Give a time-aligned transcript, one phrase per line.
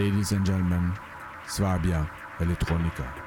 [0.00, 0.94] Ladies and gentlemen,
[1.46, 3.19] Swabia Electronica.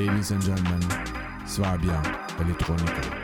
[0.00, 0.80] Ladies and gentlemen,
[1.44, 2.00] es war bien,
[2.40, 3.19] Elektronika.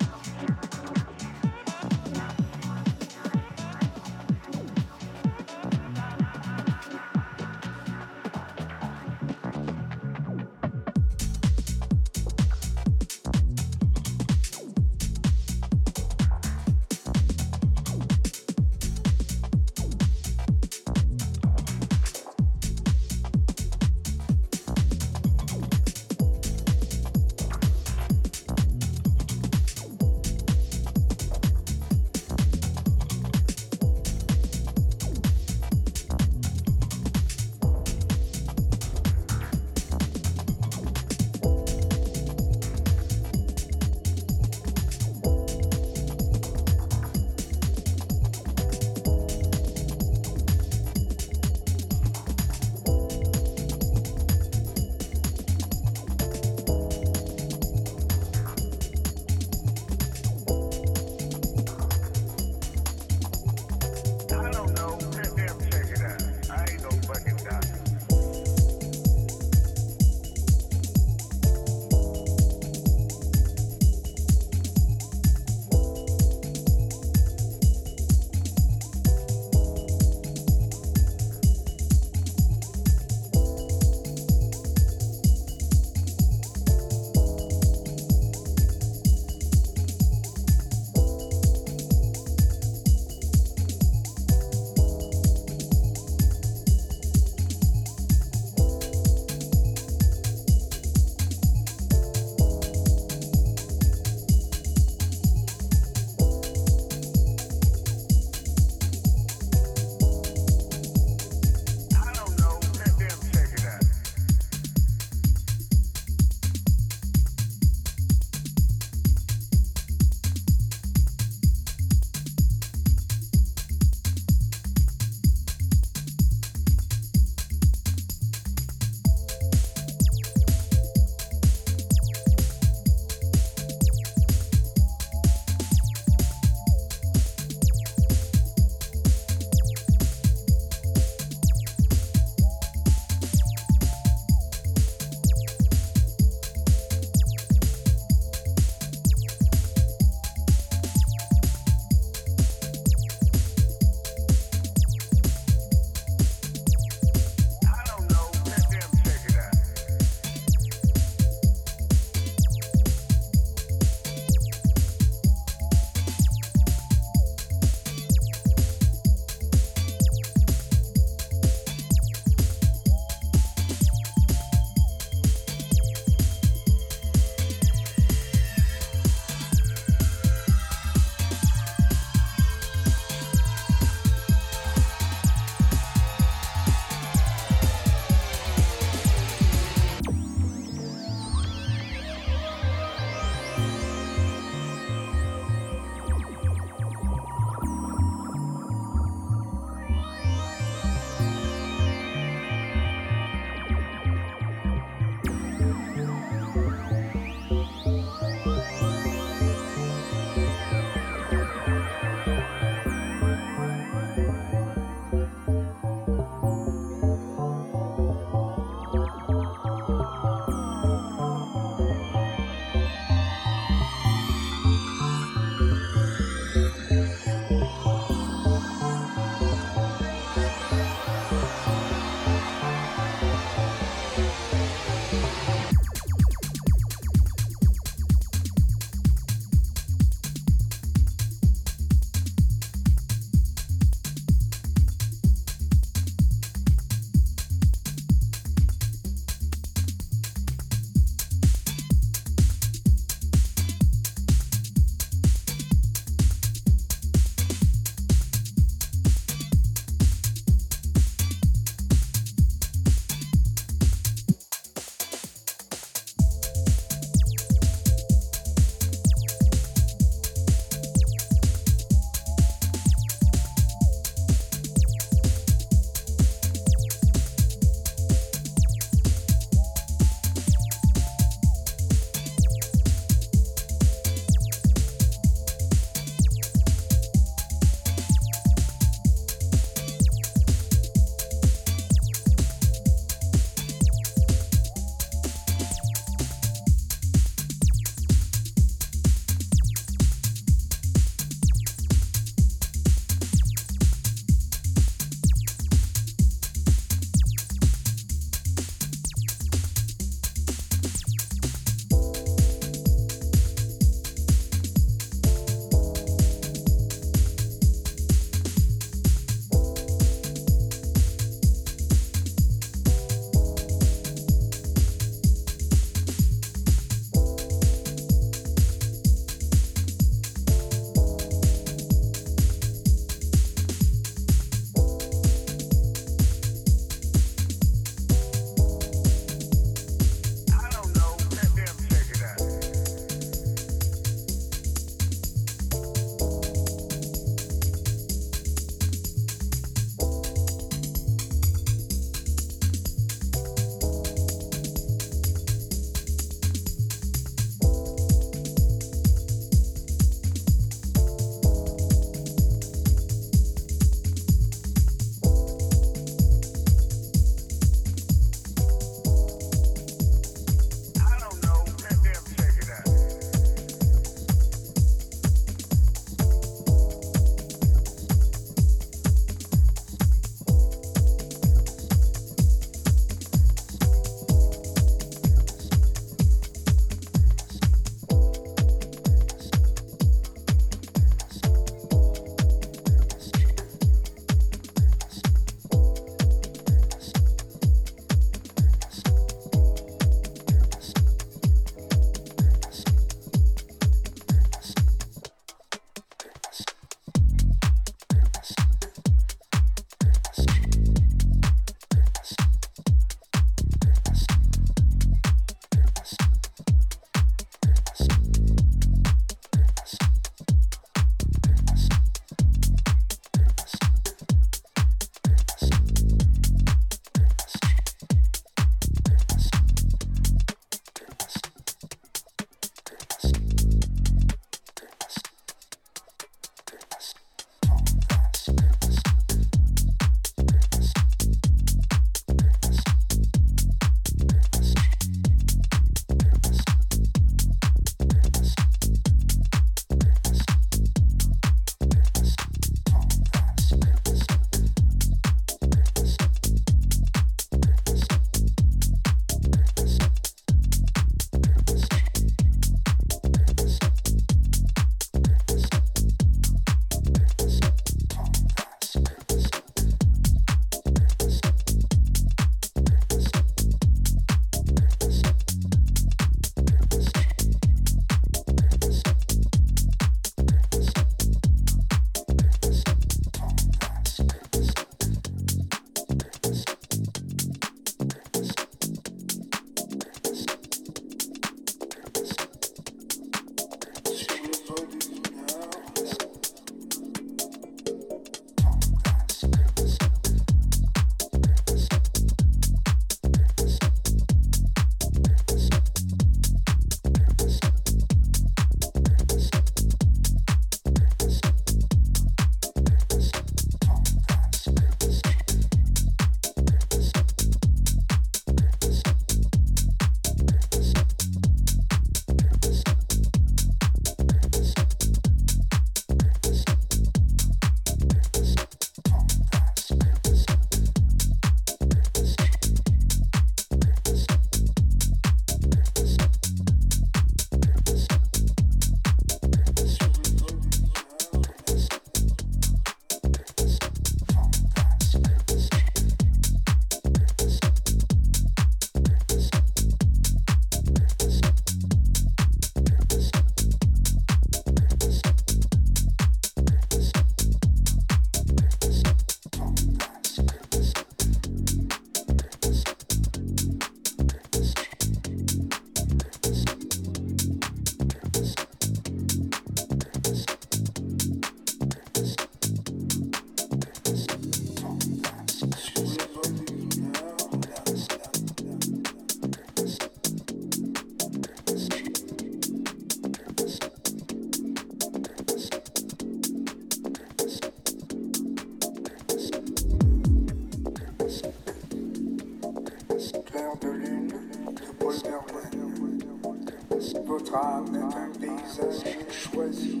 [597.34, 597.44] Electronica.
[597.44, 600.00] drame est un paysage choisi,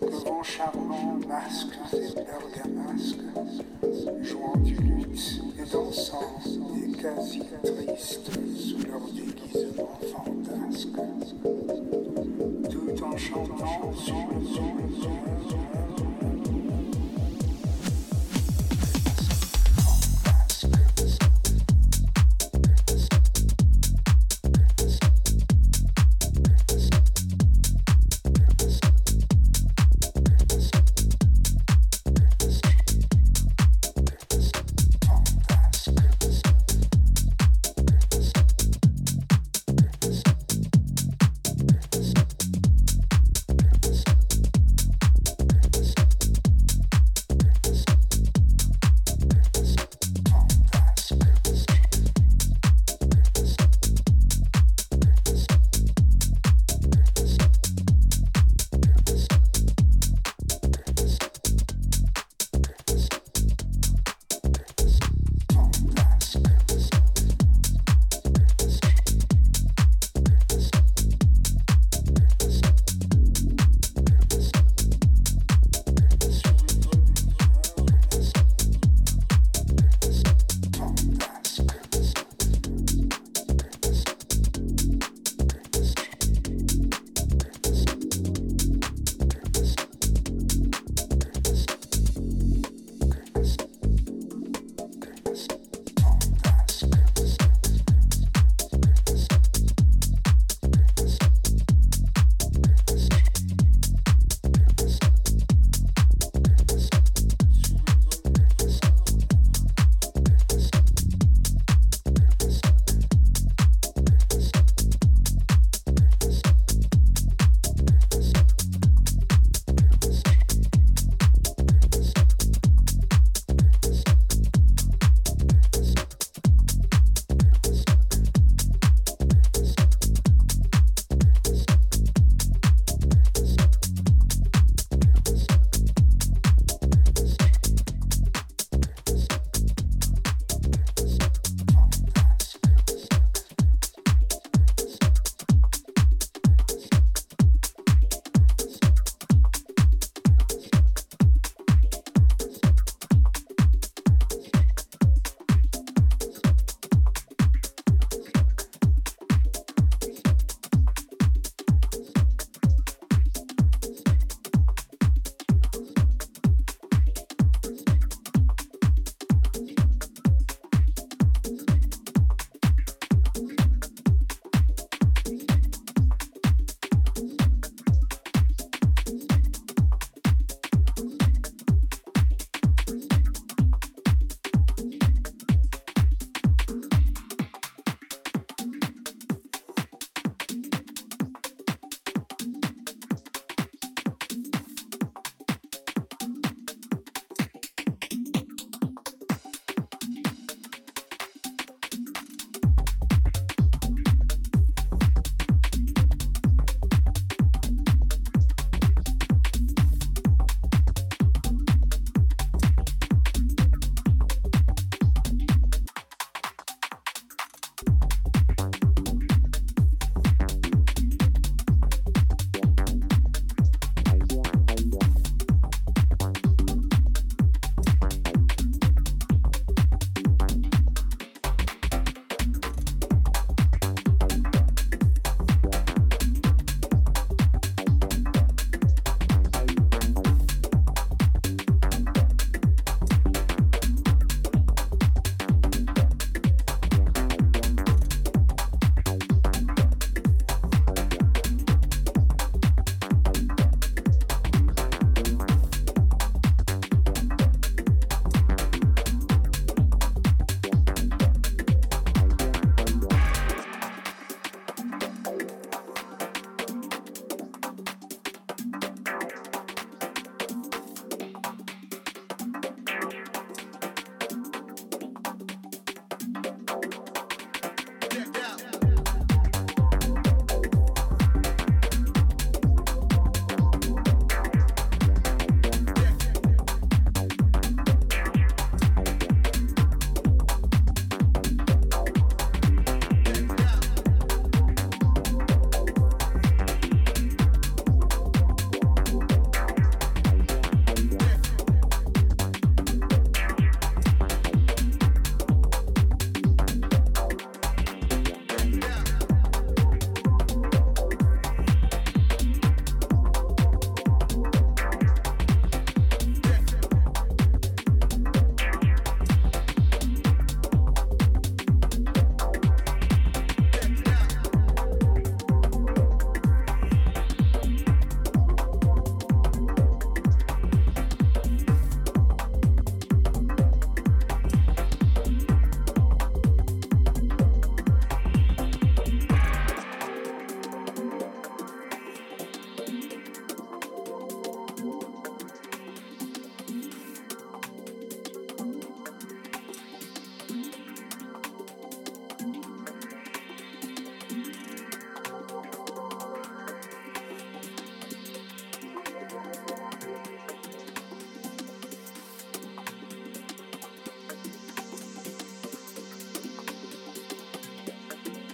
[0.00, 3.18] que vent charmant masque des bergamasques,
[4.22, 6.40] jouant du luth et dansant
[6.76, 10.88] et quasi tristes sous leur déguisement fantasque,
[12.70, 14.74] tout en chantant sur le son.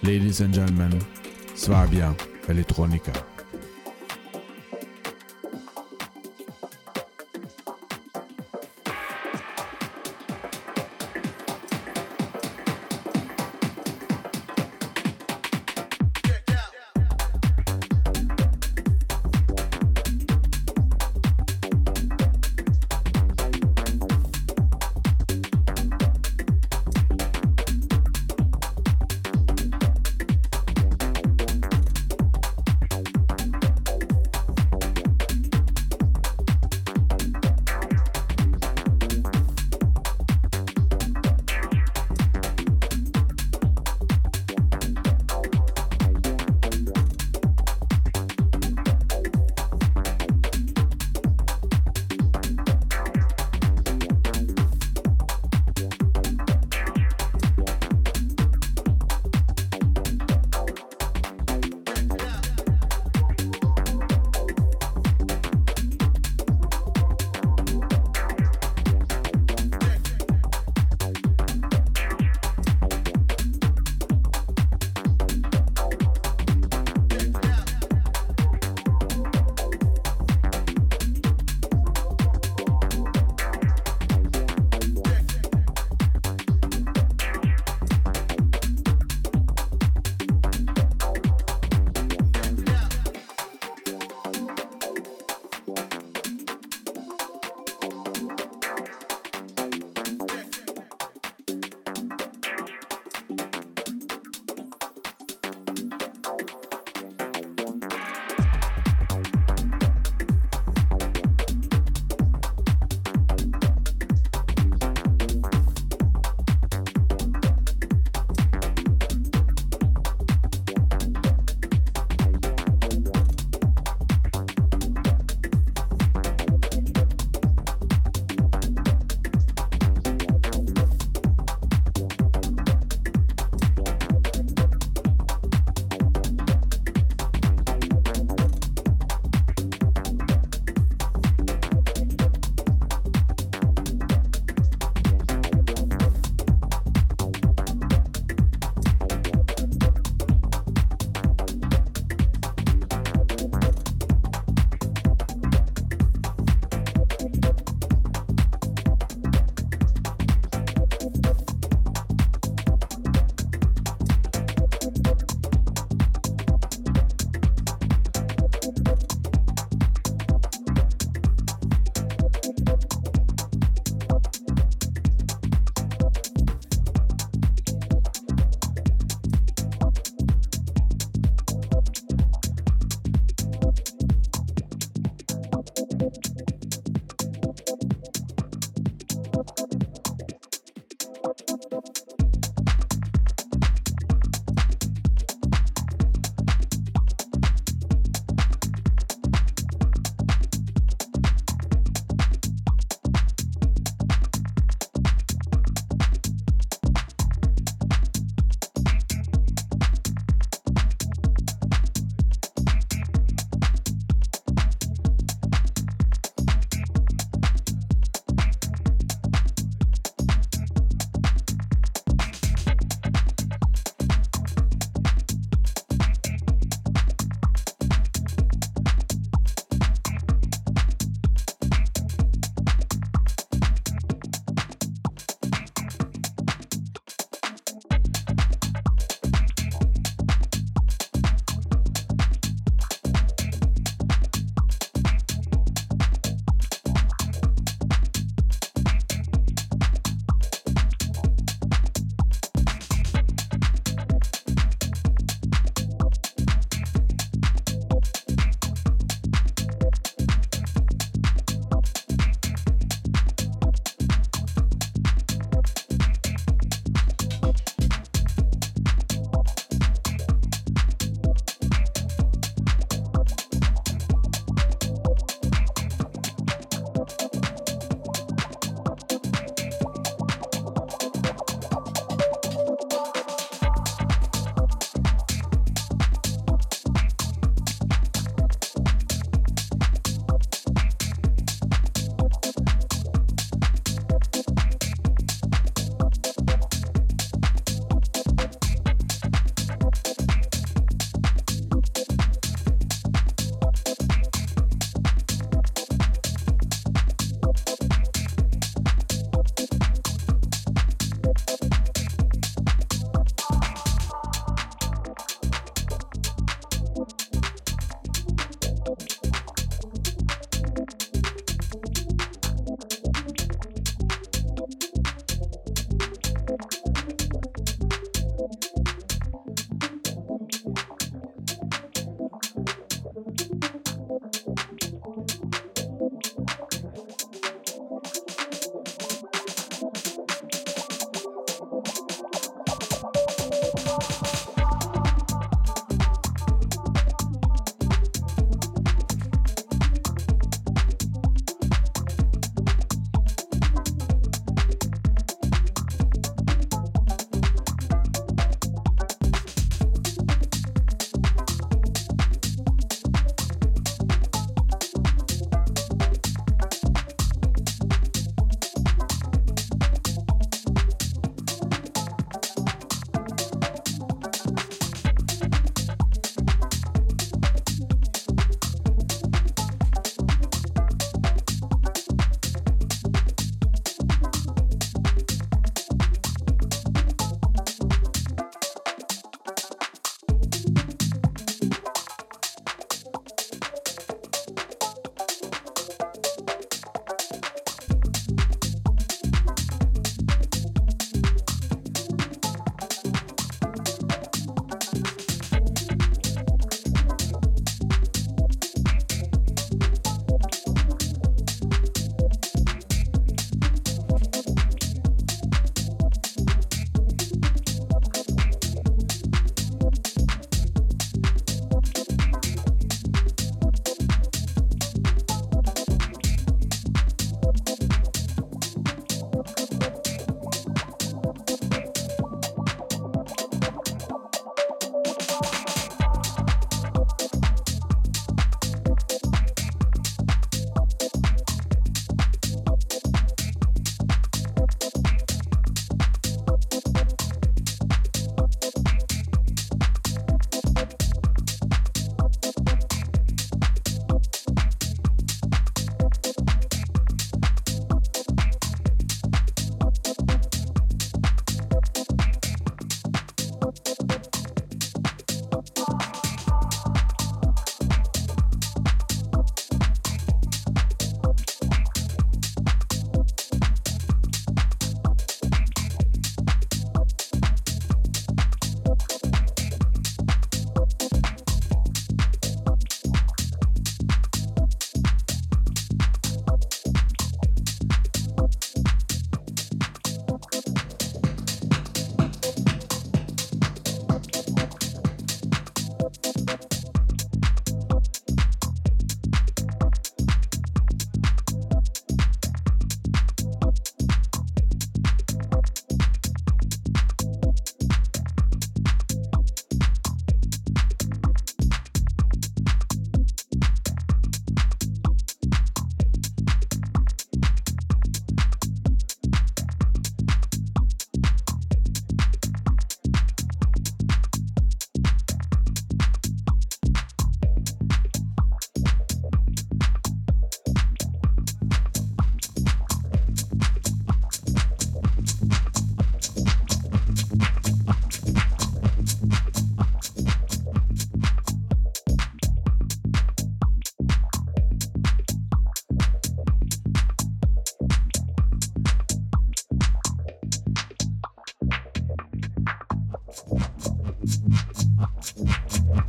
[0.03, 0.99] Ladies and gentlemen,
[1.53, 2.15] Swabia
[2.47, 3.30] Electronica.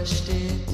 [0.06, 0.68] steht.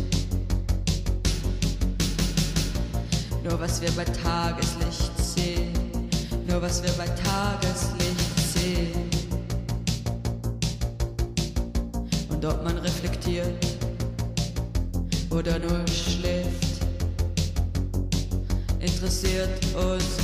[3.43, 5.73] Nur was wir bei Tageslicht sehen,
[6.47, 9.09] nur was wir bei Tageslicht sehen.
[12.29, 13.65] Und ob man reflektiert
[15.29, 16.85] oder nur schläft,
[18.79, 20.18] interessiert uns